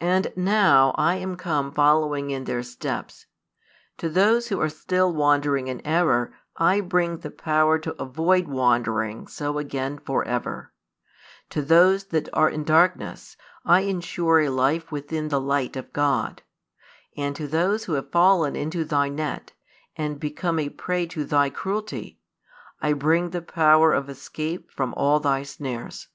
And 0.00 0.32
now 0.34 0.92
I 0.98 1.14
am 1.18 1.36
come 1.36 1.70
following 1.70 2.30
in 2.30 2.42
their 2.50 2.64
steps. 2.64 3.26
To 3.98 4.08
those 4.08 4.48
who 4.48 4.60
are 4.60 4.68
still 4.68 5.12
wandering 5.14 5.68
in 5.68 5.80
error 5.86 6.34
I 6.56 6.80
bring 6.80 7.18
the 7.18 7.30
power 7.30 7.78
to 7.78 7.94
avoid 8.02 8.48
wandering 8.48 9.28
so 9.28 9.58
again 9.58 10.00
for 10.00 10.24
ever: 10.24 10.72
to 11.50 11.62
those 11.62 12.06
that 12.06 12.28
are 12.32 12.48
in 12.50 12.64
darkness 12.64 13.36
I 13.64 13.82
ensure 13.82 14.40
a 14.40 14.48
life 14.50 14.90
within 14.90 15.28
the 15.28 15.40
light 15.40 15.76
of 15.76 15.92
God: 15.92 16.42
and 17.16 17.36
to 17.36 17.46
those 17.46 17.84
who 17.84 17.92
have 17.92 18.10
fallen 18.10 18.56
into 18.56 18.84
thy 18.84 19.10
net, 19.10 19.52
and 19.94 20.18
become 20.18 20.58
a 20.58 20.70
prey 20.70 21.06
to 21.06 21.24
thy 21.24 21.50
cruelty, 21.50 22.18
I 22.80 22.94
bring 22.94 23.30
the 23.30 23.40
power 23.42 23.92
of 23.92 24.08
escape 24.10 24.72
from 24.72 24.92
all 24.94 25.20
thy 25.20 25.44
snares. 25.44 26.08